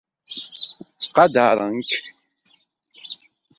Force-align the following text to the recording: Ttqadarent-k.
Ttqadarent-k. 0.93 1.91